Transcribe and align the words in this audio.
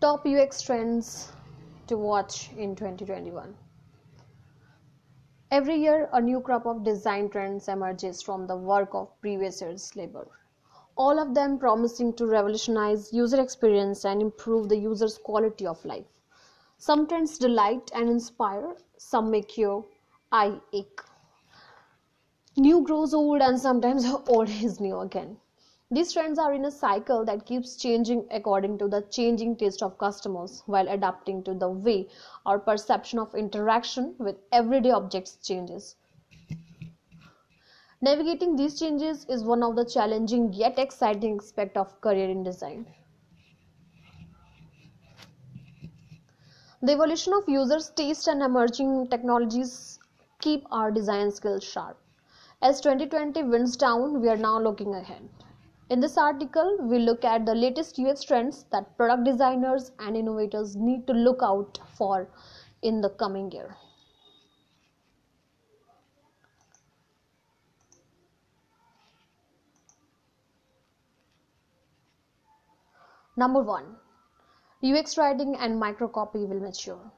Top 0.00 0.26
UX 0.26 0.62
trends 0.62 1.32
to 1.86 1.96
watch 1.96 2.50
in 2.56 2.76
2021. 2.76 3.54
Every 5.50 5.76
year, 5.76 6.08
a 6.12 6.20
new 6.20 6.40
crop 6.40 6.66
of 6.66 6.84
design 6.84 7.28
trends 7.28 7.68
emerges 7.68 8.22
from 8.22 8.46
the 8.46 8.56
work 8.56 8.94
of 8.94 9.08
previous 9.20 9.60
year's 9.60 9.94
labor. 9.96 10.26
All 10.96 11.18
of 11.18 11.34
them 11.34 11.58
promising 11.58 12.12
to 12.14 12.26
revolutionize 12.26 13.12
user 13.12 13.40
experience 13.40 14.04
and 14.04 14.20
improve 14.20 14.68
the 14.68 14.76
user's 14.76 15.18
quality 15.18 15.66
of 15.66 15.84
life. 15.84 16.06
Some 16.78 17.06
trends 17.06 17.38
delight 17.38 17.90
and 17.94 18.08
inspire, 18.08 18.76
some 18.98 19.30
make 19.30 19.56
your 19.56 19.84
eye 20.30 20.60
ache. 20.72 21.00
New 22.58 22.80
grows 22.80 23.12
old, 23.12 23.42
and 23.42 23.60
sometimes 23.60 24.06
old 24.28 24.48
is 24.48 24.80
new 24.80 24.98
again. 25.00 25.36
These 25.90 26.14
trends 26.14 26.38
are 26.38 26.54
in 26.54 26.64
a 26.64 26.70
cycle 26.70 27.22
that 27.26 27.44
keeps 27.44 27.76
changing 27.76 28.26
according 28.30 28.78
to 28.78 28.88
the 28.88 29.02
changing 29.02 29.56
taste 29.56 29.82
of 29.82 29.98
customers 29.98 30.62
while 30.64 30.88
adapting 30.88 31.42
to 31.44 31.52
the 31.52 31.68
way 31.68 32.08
our 32.46 32.58
perception 32.58 33.18
of 33.18 33.34
interaction 33.34 34.14
with 34.18 34.36
everyday 34.52 34.90
objects 34.90 35.36
changes. 35.46 35.96
Navigating 38.00 38.56
these 38.56 38.80
changes 38.80 39.26
is 39.28 39.44
one 39.44 39.62
of 39.62 39.76
the 39.76 39.84
challenging 39.84 40.50
yet 40.54 40.78
exciting 40.78 41.38
aspects 41.38 41.76
of 41.76 42.00
career 42.00 42.30
in 42.30 42.42
design. 42.42 42.86
The 46.80 46.92
evolution 46.92 47.34
of 47.34 47.46
users' 47.48 47.90
taste 47.90 48.28
and 48.28 48.42
emerging 48.42 49.08
technologies 49.08 49.98
keep 50.40 50.64
our 50.70 50.90
design 50.90 51.30
skills 51.30 51.62
sharp. 51.62 51.98
As 52.62 52.80
2020 52.80 53.42
winds 53.42 53.76
down, 53.76 54.20
we 54.20 54.28
are 54.30 54.36
now 54.36 54.58
looking 54.58 54.94
ahead. 54.94 55.28
In 55.90 56.00
this 56.00 56.16
article, 56.16 56.78
we 56.80 56.98
look 56.98 57.22
at 57.24 57.44
the 57.44 57.54
latest 57.54 57.98
UX 57.98 58.22
trends 58.22 58.64
that 58.72 58.96
product 58.96 59.24
designers 59.24 59.92
and 59.98 60.16
innovators 60.16 60.74
need 60.74 61.06
to 61.06 61.12
look 61.12 61.40
out 61.42 61.78
for 61.96 62.28
in 62.82 63.02
the 63.02 63.10
coming 63.10 63.52
year. 63.52 63.76
Number 73.36 73.60
1 73.60 73.96
UX 74.82 75.18
writing 75.18 75.56
and 75.56 75.80
microcopy 75.80 76.48
will 76.48 76.60
mature. 76.60 77.12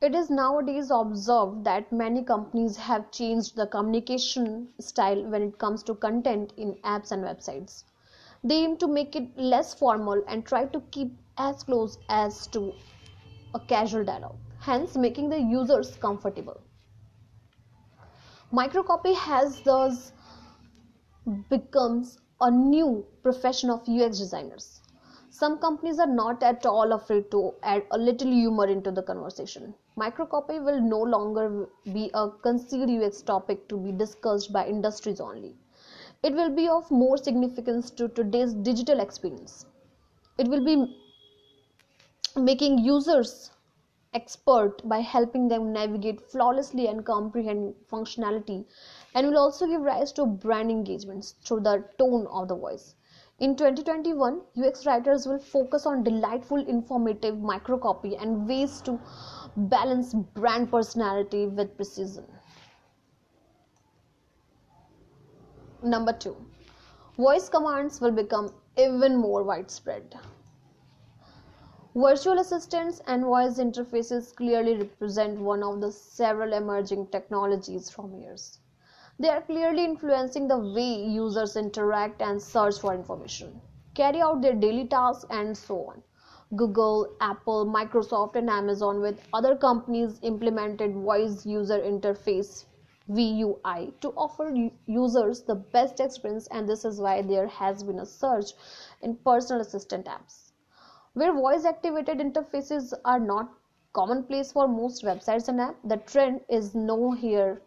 It 0.00 0.14
is 0.14 0.30
nowadays 0.30 0.92
observed 0.92 1.64
that 1.64 1.90
many 1.90 2.22
companies 2.22 2.76
have 2.76 3.10
changed 3.10 3.56
the 3.56 3.66
communication 3.66 4.68
style 4.78 5.24
when 5.24 5.42
it 5.42 5.58
comes 5.58 5.82
to 5.82 5.94
content 5.96 6.52
in 6.56 6.74
apps 6.84 7.10
and 7.10 7.24
websites. 7.24 7.82
They 8.44 8.58
aim 8.58 8.76
to 8.76 8.86
make 8.86 9.16
it 9.16 9.36
less 9.36 9.74
formal 9.74 10.22
and 10.28 10.46
try 10.46 10.66
to 10.66 10.80
keep 10.92 11.18
as 11.36 11.64
close 11.64 11.98
as 12.08 12.46
to 12.48 12.72
a 13.54 13.58
casual 13.58 14.04
dialogue, 14.04 14.36
hence 14.60 14.96
making 14.96 15.30
the 15.30 15.40
users 15.40 15.96
comfortable. 15.96 16.60
Microcopy 18.52 19.16
has 19.16 19.60
thus 19.62 20.12
becomes 21.50 22.18
a 22.40 22.48
new 22.52 23.04
profession 23.24 23.68
of 23.68 23.88
UX 23.88 24.18
designers. 24.18 24.80
Some 25.30 25.58
companies 25.58 25.98
are 25.98 26.06
not 26.06 26.42
at 26.44 26.64
all 26.66 26.92
afraid 26.92 27.32
to 27.32 27.54
add 27.64 27.84
a 27.90 27.98
little 27.98 28.30
humor 28.30 28.66
into 28.66 28.92
the 28.92 29.02
conversation. 29.02 29.74
Microcopy 29.98 30.62
will 30.64 30.80
no 30.80 31.00
longer 31.02 31.68
be 31.92 32.10
a 32.14 32.30
concealed 32.30 32.88
UX 32.88 33.20
topic 33.20 33.68
to 33.68 33.76
be 33.76 33.90
discussed 33.90 34.52
by 34.52 34.64
industries 34.64 35.20
only. 35.20 35.56
It 36.22 36.34
will 36.34 36.50
be 36.50 36.68
of 36.68 36.90
more 36.90 37.16
significance 37.16 37.90
to 37.92 38.08
today's 38.08 38.54
digital 38.54 39.00
experience. 39.00 39.66
It 40.38 40.46
will 40.46 40.64
be 40.64 40.96
making 42.36 42.78
users 42.78 43.50
expert 44.14 44.88
by 44.88 45.00
helping 45.00 45.48
them 45.48 45.72
navigate 45.72 46.20
flawlessly 46.20 46.86
and 46.86 47.04
comprehend 47.04 47.74
functionality 47.90 48.64
and 49.14 49.26
will 49.26 49.38
also 49.38 49.66
give 49.66 49.80
rise 49.80 50.12
to 50.12 50.26
brand 50.26 50.70
engagements 50.70 51.34
through 51.44 51.60
the 51.60 51.84
tone 51.98 52.26
of 52.28 52.46
the 52.46 52.54
voice 52.56 52.94
in 53.40 53.54
2021, 53.54 54.40
UX 54.60 54.84
writers 54.84 55.24
will 55.24 55.38
focus 55.38 55.86
on 55.86 56.02
delightful, 56.02 56.56
informative 56.56 57.36
microcopy 57.36 58.20
and 58.20 58.48
ways 58.48 58.80
to 58.80 58.98
balance 59.58 60.14
brand 60.14 60.70
personality 60.70 61.46
with 61.46 61.76
precision. 61.76 62.24
Number 65.82 66.12
two, 66.12 66.36
voice 67.16 67.48
commands 67.48 68.00
will 68.00 68.12
become 68.12 68.54
even 68.76 69.16
more 69.16 69.42
widespread. 69.42 70.14
Virtual 71.94 72.38
assistants 72.38 73.00
and 73.08 73.24
voice 73.24 73.58
interfaces 73.58 74.32
clearly 74.36 74.76
represent 74.76 75.40
one 75.40 75.64
of 75.64 75.80
the 75.80 75.90
several 75.90 76.52
emerging 76.52 77.08
technologies 77.08 77.90
from 77.90 78.14
years. 78.14 78.60
They 79.18 79.28
are 79.28 79.42
clearly 79.42 79.84
influencing 79.84 80.46
the 80.46 80.58
way 80.58 81.04
users 81.04 81.56
interact 81.56 82.22
and 82.22 82.40
search 82.40 82.78
for 82.78 82.94
information, 82.94 83.60
carry 83.94 84.20
out 84.20 84.42
their 84.42 84.54
daily 84.54 84.86
tasks, 84.86 85.24
and 85.30 85.56
so 85.56 85.86
on. 85.86 86.02
Google, 86.56 87.14
Apple, 87.20 87.66
Microsoft, 87.66 88.34
and 88.36 88.48
Amazon, 88.48 89.00
with 89.00 89.20
other 89.32 89.54
companies, 89.54 90.18
implemented 90.22 90.94
voice 90.94 91.44
user 91.44 91.78
interface 91.78 92.64
VUI 93.10 93.92
to 94.00 94.08
offer 94.16 94.54
users 94.86 95.42
the 95.42 95.54
best 95.54 96.00
experience, 96.00 96.46
and 96.48 96.68
this 96.68 96.84
is 96.84 97.00
why 97.00 97.22
there 97.22 97.46
has 97.48 97.82
been 97.82 98.00
a 98.00 98.06
surge 98.06 98.52
in 99.02 99.16
personal 99.16 99.60
assistant 99.60 100.06
apps. 100.06 100.52
Where 101.14 101.32
voice 101.32 101.64
activated 101.64 102.18
interfaces 102.18 102.92
are 103.04 103.20
not 103.20 103.52
commonplace 103.92 104.52
for 104.52 104.68
most 104.68 105.04
websites 105.04 105.48
and 105.48 105.58
apps, 105.58 105.76
the 105.84 105.96
trend 105.96 106.40
is 106.48 106.74
no 106.74 107.12
here 107.12 107.60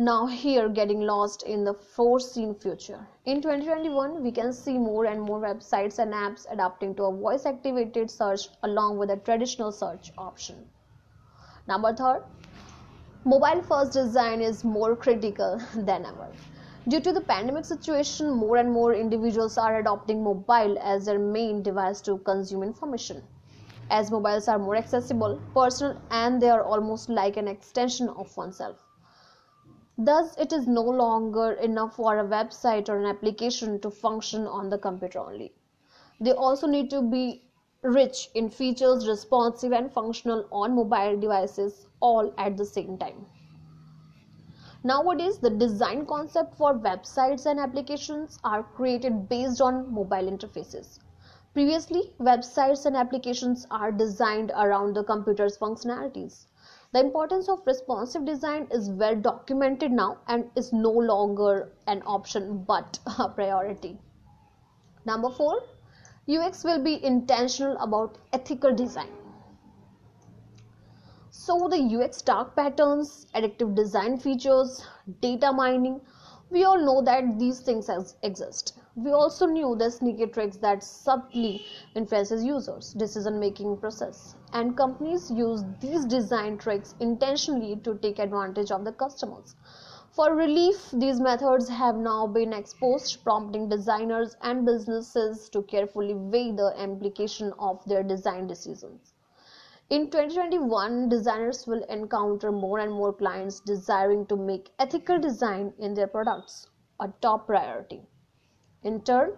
now 0.00 0.24
here 0.26 0.66
getting 0.70 1.02
lost 1.02 1.42
in 1.42 1.62
the 1.62 1.74
foreseen 1.74 2.54
future. 2.54 3.06
In 3.26 3.42
2021, 3.42 4.22
we 4.22 4.32
can 4.32 4.50
see 4.50 4.78
more 4.78 5.04
and 5.04 5.20
more 5.20 5.38
websites 5.38 5.98
and 5.98 6.14
apps 6.14 6.46
adapting 6.50 6.94
to 6.94 7.02
a 7.02 7.14
voice 7.14 7.44
activated 7.44 8.10
search 8.10 8.48
along 8.62 8.96
with 8.96 9.10
a 9.10 9.18
traditional 9.18 9.70
search 9.70 10.10
option. 10.16 10.56
Number 11.68 11.94
third, 11.94 12.22
mobile 13.26 13.60
first 13.60 13.92
design 13.92 14.40
is 14.40 14.64
more 14.64 14.96
critical 14.96 15.60
than 15.74 16.06
ever. 16.06 16.28
Due 16.88 17.00
to 17.00 17.12
the 17.12 17.20
pandemic 17.20 17.66
situation, 17.66 18.30
more 18.30 18.56
and 18.56 18.72
more 18.72 18.94
individuals 18.94 19.58
are 19.58 19.80
adopting 19.80 20.24
mobile 20.24 20.78
as 20.78 21.04
their 21.04 21.18
main 21.18 21.62
device 21.62 22.00
to 22.00 22.16
consume 22.20 22.62
information. 22.62 23.22
As 23.90 24.10
mobiles 24.10 24.48
are 24.48 24.58
more 24.58 24.76
accessible, 24.76 25.38
personal, 25.52 26.00
and 26.10 26.40
they 26.40 26.48
are 26.48 26.62
almost 26.62 27.10
like 27.10 27.36
an 27.36 27.48
extension 27.48 28.08
of 28.08 28.34
oneself 28.34 28.78
Thus, 30.02 30.34
it 30.38 30.50
is 30.50 30.66
no 30.66 30.80
longer 30.80 31.52
enough 31.52 31.96
for 31.96 32.18
a 32.18 32.24
website 32.24 32.88
or 32.88 32.98
an 32.98 33.04
application 33.04 33.78
to 33.80 33.90
function 33.90 34.46
on 34.46 34.70
the 34.70 34.78
computer 34.78 35.18
only. 35.18 35.52
They 36.18 36.32
also 36.32 36.66
need 36.66 36.88
to 36.88 37.02
be 37.02 37.44
rich 37.82 38.30
in 38.34 38.48
features, 38.48 39.06
responsive 39.06 39.74
and 39.74 39.92
functional 39.92 40.46
on 40.50 40.74
mobile 40.74 41.20
devices 41.20 41.86
all 42.00 42.32
at 42.38 42.56
the 42.56 42.64
same 42.64 42.96
time. 42.96 43.26
Nowadays, 44.82 45.36
the 45.36 45.50
design 45.50 46.06
concept 46.06 46.54
for 46.54 46.72
websites 46.72 47.44
and 47.44 47.60
applications 47.60 48.38
are 48.42 48.62
created 48.62 49.28
based 49.28 49.60
on 49.60 49.92
mobile 49.92 50.30
interfaces. 50.30 50.98
Previously, 51.52 52.14
websites 52.18 52.86
and 52.86 52.96
applications 52.96 53.66
are 53.70 53.92
designed 53.92 54.50
around 54.56 54.94
the 54.94 55.04
computer's 55.04 55.58
functionalities. 55.58 56.46
The 56.92 56.98
importance 56.98 57.48
of 57.48 57.64
responsive 57.66 58.24
design 58.24 58.66
is 58.72 58.90
well 58.90 59.14
documented 59.14 59.92
now 59.92 60.18
and 60.26 60.50
is 60.56 60.72
no 60.72 60.90
longer 60.90 61.70
an 61.86 62.02
option 62.04 62.64
but 62.64 62.98
a 63.18 63.28
priority. 63.28 63.98
Number 65.04 65.30
four, 65.30 65.62
UX 66.28 66.64
will 66.64 66.82
be 66.82 67.04
intentional 67.04 67.76
about 67.78 68.18
ethical 68.32 68.74
design. 68.74 69.12
So, 71.30 71.68
the 71.68 71.78
UX 71.78 72.22
dark 72.22 72.56
patterns, 72.56 73.26
addictive 73.36 73.76
design 73.76 74.18
features, 74.18 74.84
data 75.20 75.52
mining, 75.52 76.00
we 76.50 76.64
all 76.64 76.78
know 76.78 77.00
that 77.02 77.38
these 77.38 77.60
things 77.60 77.88
exist. 78.22 78.78
We 78.96 79.12
also 79.12 79.46
knew 79.46 79.76
the 79.76 79.90
sneaky 79.90 80.26
tricks 80.26 80.56
that 80.58 80.82
subtly 80.82 81.64
influences 81.94 82.44
users' 82.44 82.92
decision-making 82.92 83.76
process. 83.78 84.34
And 84.52 84.76
companies 84.76 85.30
use 85.30 85.62
these 85.80 86.04
design 86.04 86.58
tricks 86.58 86.96
intentionally 86.98 87.76
to 87.84 87.94
take 87.98 88.18
advantage 88.18 88.72
of 88.72 88.84
the 88.84 88.92
customers. 88.92 89.54
For 90.12 90.34
relief, 90.34 90.90
these 90.92 91.20
methods 91.20 91.68
have 91.68 91.94
now 91.94 92.26
been 92.26 92.52
exposed, 92.52 93.22
prompting 93.22 93.68
designers 93.68 94.36
and 94.42 94.66
businesses 94.66 95.48
to 95.50 95.62
carefully 95.62 96.14
weigh 96.14 96.50
the 96.50 96.74
implication 96.82 97.52
of 97.60 97.84
their 97.86 98.02
design 98.02 98.48
decisions. 98.48 99.09
In 99.90 100.08
2021, 100.08 101.08
designers 101.08 101.66
will 101.66 101.82
encounter 101.88 102.52
more 102.52 102.78
and 102.78 102.92
more 102.92 103.12
clients 103.12 103.58
desiring 103.58 104.24
to 104.26 104.36
make 104.36 104.70
ethical 104.78 105.18
design 105.18 105.72
in 105.80 105.94
their 105.94 106.06
products 106.06 106.68
a 107.00 107.08
top 107.20 107.48
priority. 107.48 108.00
In 108.84 109.00
turn, 109.00 109.32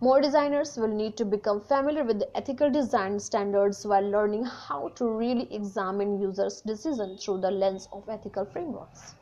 more 0.00 0.20
designers 0.20 0.76
will 0.76 0.94
need 0.94 1.16
to 1.16 1.24
become 1.24 1.60
familiar 1.60 2.04
with 2.04 2.20
the 2.20 2.36
ethical 2.36 2.70
design 2.70 3.18
standards 3.18 3.84
while 3.84 4.08
learning 4.08 4.44
how 4.44 4.90
to 4.90 5.08
really 5.08 5.52
examine 5.52 6.20
users' 6.20 6.60
decisions 6.60 7.24
through 7.24 7.40
the 7.40 7.50
lens 7.50 7.88
of 7.92 8.08
ethical 8.08 8.44
frameworks. 8.44 9.16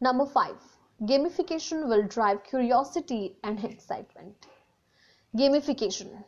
Number 0.00 0.24
5. 0.24 0.56
Gamification 1.02 1.88
will 1.88 2.04
drive 2.04 2.42
curiosity 2.42 3.36
and 3.44 3.62
excitement. 3.62 4.46
Gamification. 5.36 6.22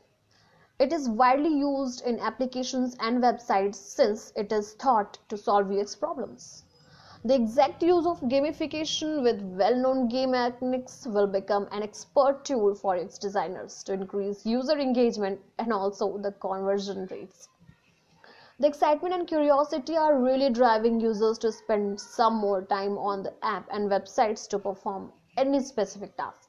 It 0.81 0.93
is 0.93 1.09
widely 1.09 1.57
used 1.57 2.05
in 2.05 2.19
applications 2.19 2.97
and 2.99 3.23
websites 3.23 3.77
since 3.77 4.33
it 4.35 4.51
is 4.51 4.75
thought 4.75 5.19
to 5.29 5.37
solve 5.37 5.71
UX 5.71 5.95
problems. 5.95 6.65
The 7.25 7.37
exact 7.37 7.85
use 7.85 8.05
of 8.05 8.21
gamification 8.23 9.23
with 9.23 9.41
well-known 9.43 10.09
game 10.09 10.33
mechanics 10.33 11.07
will 11.07 11.29
become 11.29 11.69
an 11.71 11.85
expert 11.85 12.45
tool 12.45 12.75
for 12.75 12.97
UX 12.97 13.17
designers 13.17 13.85
to 13.85 13.93
increase 13.93 14.45
user 14.45 14.77
engagement 14.77 15.41
and 15.61 15.73
also 15.73 16.19
the 16.19 16.33
conversion 16.33 17.07
rates. 17.09 17.49
The 18.59 18.67
excitement 18.67 19.15
and 19.15 19.29
curiosity 19.29 19.97
are 19.97 20.21
really 20.21 20.51
driving 20.51 20.99
users 20.99 21.39
to 21.39 21.53
spend 21.53 22.01
some 22.01 22.35
more 22.35 22.63
time 22.63 22.99
on 22.99 23.23
the 23.23 23.35
app 23.45 23.69
and 23.71 23.89
websites 23.89 24.49
to 24.49 24.59
perform 24.59 25.13
any 25.37 25.61
specific 25.63 26.17
task. 26.17 26.46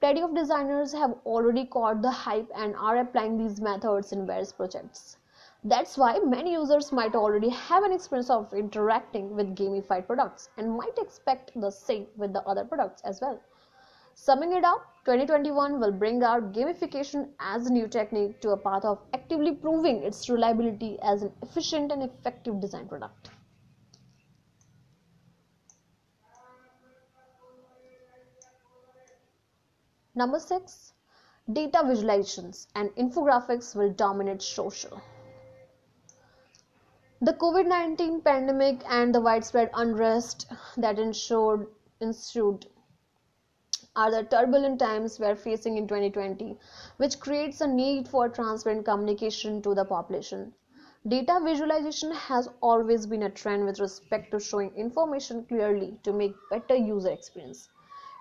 Plenty 0.00 0.22
of 0.22 0.34
designers 0.34 0.94
have 0.94 1.14
already 1.26 1.66
caught 1.66 2.00
the 2.00 2.10
hype 2.10 2.50
and 2.54 2.74
are 2.76 2.96
applying 2.96 3.36
these 3.36 3.60
methods 3.60 4.12
in 4.12 4.26
various 4.26 4.50
projects. 4.50 5.18
That's 5.62 5.98
why 5.98 6.18
many 6.20 6.52
users 6.52 6.90
might 6.90 7.14
already 7.14 7.50
have 7.50 7.84
an 7.84 7.92
experience 7.92 8.30
of 8.30 8.54
interacting 8.54 9.36
with 9.36 9.54
gamified 9.54 10.06
products 10.06 10.48
and 10.56 10.74
might 10.74 10.96
expect 10.96 11.52
the 11.54 11.70
same 11.70 12.06
with 12.16 12.32
the 12.32 12.42
other 12.44 12.64
products 12.64 13.02
as 13.02 13.20
well. 13.20 13.42
Summing 14.14 14.54
it 14.54 14.64
up, 14.64 14.86
2021 15.04 15.78
will 15.78 15.92
bring 15.92 16.22
out 16.22 16.54
gamification 16.54 17.28
as 17.38 17.66
a 17.66 17.72
new 17.72 17.86
technique 17.86 18.40
to 18.40 18.52
a 18.52 18.56
path 18.56 18.86
of 18.86 19.02
actively 19.12 19.54
proving 19.54 20.02
its 20.02 20.30
reliability 20.30 20.98
as 21.02 21.22
an 21.22 21.32
efficient 21.42 21.92
and 21.92 22.02
effective 22.02 22.58
design 22.58 22.88
product. 22.88 23.28
Number 30.20 30.38
six, 30.38 30.92
data 31.50 31.78
visualizations 31.78 32.66
and 32.74 32.90
infographics 32.96 33.74
will 33.74 33.90
dominate 33.90 34.42
social. 34.42 35.00
The 37.22 37.32
COVID 37.32 37.66
19 37.66 38.20
pandemic 38.20 38.82
and 38.86 39.14
the 39.14 39.22
widespread 39.22 39.70
unrest 39.72 40.46
that 40.76 40.98
ensued, 40.98 42.66
are 43.96 44.10
the 44.10 44.24
turbulent 44.24 44.78
times 44.78 45.18
we 45.18 45.24
are 45.24 45.34
facing 45.34 45.78
in 45.78 45.88
2020, 45.88 46.58
which 46.98 47.18
creates 47.18 47.62
a 47.62 47.66
need 47.66 48.06
for 48.06 48.28
transparent 48.28 48.84
communication 48.84 49.62
to 49.62 49.74
the 49.74 49.86
population. 49.86 50.52
Data 51.08 51.40
visualization 51.42 52.12
has 52.12 52.46
always 52.60 53.06
been 53.06 53.22
a 53.22 53.30
trend 53.30 53.64
with 53.64 53.80
respect 53.80 54.32
to 54.32 54.38
showing 54.38 54.70
information 54.76 55.46
clearly 55.46 55.98
to 56.02 56.12
make 56.12 56.34
better 56.50 56.74
user 56.74 57.08
experience. 57.08 57.70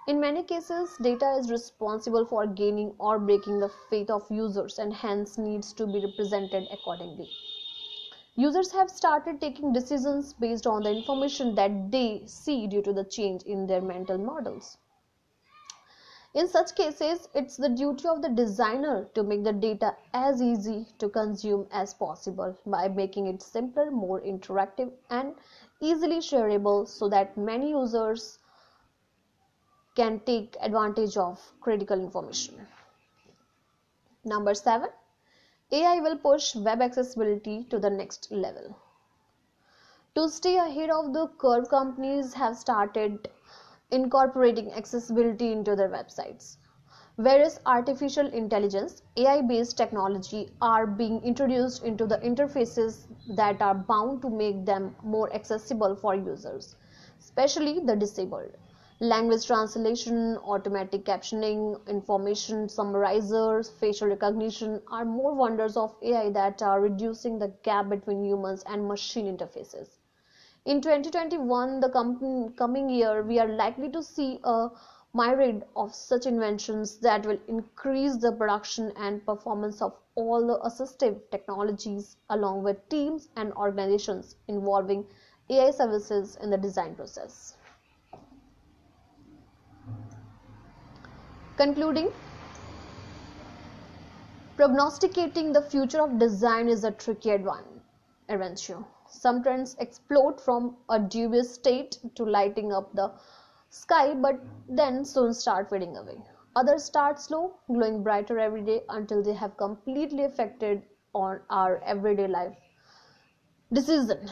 In 0.09 0.19
many 0.19 0.41
cases, 0.41 0.97
data 0.97 1.35
is 1.39 1.51
responsible 1.51 2.25
for 2.25 2.47
gaining 2.47 2.95
or 2.97 3.19
breaking 3.19 3.59
the 3.59 3.69
faith 3.91 4.09
of 4.09 4.25
users 4.31 4.79
and 4.79 4.91
hence 4.91 5.37
needs 5.37 5.71
to 5.73 5.85
be 5.85 5.99
represented 5.99 6.67
accordingly. 6.71 7.29
Users 8.35 8.71
have 8.71 8.89
started 8.89 9.39
taking 9.39 9.71
decisions 9.71 10.33
based 10.33 10.65
on 10.65 10.81
the 10.81 10.89
information 10.89 11.53
that 11.53 11.91
they 11.91 12.23
see 12.25 12.65
due 12.65 12.81
to 12.81 12.91
the 12.91 13.03
change 13.03 13.43
in 13.43 13.67
their 13.67 13.81
mental 13.81 14.17
models. 14.17 14.79
In 16.33 16.47
such 16.47 16.73
cases, 16.73 17.29
it's 17.35 17.57
the 17.57 17.69
duty 17.69 18.07
of 18.07 18.23
the 18.23 18.29
designer 18.29 19.07
to 19.13 19.21
make 19.21 19.43
the 19.43 19.53
data 19.53 19.95
as 20.15 20.41
easy 20.41 20.87
to 20.97 21.09
consume 21.09 21.67
as 21.71 21.93
possible 21.93 22.57
by 22.65 22.87
making 22.87 23.27
it 23.27 23.43
simpler, 23.43 23.91
more 23.91 24.21
interactive, 24.21 24.91
and 25.11 25.35
easily 25.79 26.17
shareable 26.17 26.87
so 26.87 27.07
that 27.09 27.37
many 27.37 27.69
users 27.69 28.38
can 29.95 30.19
take 30.21 30.55
advantage 30.61 31.17
of 31.17 31.39
critical 31.61 31.99
information. 31.99 32.67
Number 34.23 34.53
seven, 34.53 34.89
AI 35.71 35.99
will 35.99 36.17
push 36.17 36.55
web 36.55 36.81
accessibility 36.81 37.65
to 37.65 37.79
the 37.79 37.89
next 37.89 38.31
level. 38.31 38.75
To 40.15 40.27
stay 40.29 40.57
ahead 40.57 40.89
of 40.89 41.13
the 41.13 41.27
curve, 41.37 41.69
companies 41.69 42.33
have 42.33 42.57
started 42.57 43.29
incorporating 43.91 44.71
accessibility 44.73 45.51
into 45.51 45.75
their 45.75 45.89
websites. 45.89 46.57
Various 47.17 47.59
artificial 47.65 48.27
intelligence, 48.27 49.01
AI 49.17 49.41
based 49.41 49.77
technology 49.77 50.51
are 50.61 50.87
being 50.87 51.21
introduced 51.23 51.83
into 51.83 52.07
the 52.07 52.17
interfaces 52.19 53.07
that 53.35 53.61
are 53.61 53.75
bound 53.75 54.21
to 54.21 54.29
make 54.29 54.65
them 54.65 54.95
more 55.03 55.31
accessible 55.33 55.95
for 55.95 56.15
users, 56.15 56.75
especially 57.19 57.79
the 57.79 57.95
disabled 57.95 58.55
language 59.01 59.47
translation, 59.47 60.37
automatic 60.39 61.05
captioning, 61.05 61.79
information 61.87 62.67
summarizers, 62.67 63.71
facial 63.79 64.09
recognition 64.09 64.81
are 64.91 65.05
more 65.05 65.33
wonders 65.33 65.77
of 65.77 65.95
AI 66.01 66.29
that 66.31 66.61
are 66.61 66.81
reducing 66.81 67.39
the 67.39 67.47
gap 67.63 67.87
between 67.87 68.25
humans 68.25 68.61
and 68.65 68.85
machine 68.85 69.25
interfaces. 69.25 69.87
In 70.65 70.81
2021, 70.81 71.79
the 71.79 71.89
com- 71.89 72.53
coming 72.57 72.89
year, 72.89 73.23
we 73.23 73.39
are 73.39 73.47
likely 73.47 73.89
to 73.89 74.03
see 74.03 74.37
a 74.43 74.69
myriad 75.13 75.63
of 75.77 75.95
such 75.95 76.25
inventions 76.25 76.97
that 76.97 77.25
will 77.25 77.39
increase 77.47 78.17
the 78.17 78.33
production 78.33 78.91
and 78.97 79.25
performance 79.25 79.81
of 79.81 79.95
all 80.15 80.45
the 80.45 80.59
assistive 80.59 81.21
technologies 81.31 82.17
along 82.29 82.63
with 82.63 82.89
teams 82.89 83.29
and 83.37 83.53
organizations 83.53 84.35
involving 84.49 85.05
AI 85.49 85.71
services 85.71 86.35
in 86.41 86.49
the 86.49 86.57
design 86.57 86.95
process. 86.95 87.55
Concluding, 91.59 92.11
prognosticating 94.55 95.51
the 95.53 95.61
future 95.61 96.01
of 96.01 96.19
design 96.19 96.67
is 96.69 96.83
a 96.83 96.91
tricky 96.91 97.35
one. 97.37 97.81
adventure. 98.29 98.83
Some 99.07 99.41
trends 99.43 99.75
explode 99.79 100.39
from 100.39 100.77
a 100.89 100.99
dubious 100.99 101.53
state 101.55 101.97
to 102.15 102.23
lighting 102.25 102.71
up 102.71 102.93
the 102.93 103.11
sky, 103.69 104.13
but 104.13 104.39
then 104.69 105.03
soon 105.03 105.33
start 105.33 105.69
fading 105.69 105.97
away. 105.97 106.23
Others 106.55 106.83
start 106.83 107.19
slow, 107.19 107.55
glowing 107.67 108.03
brighter 108.03 108.39
every 108.39 108.61
day 108.61 108.83
until 108.89 109.23
they 109.23 109.33
have 109.33 109.57
completely 109.57 110.23
affected 110.25 110.83
on 111.13 111.41
our 111.49 111.81
everyday 111.83 112.27
life 112.27 112.55
decision. 113.73 114.29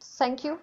Thank 0.00 0.44
you. 0.44 0.60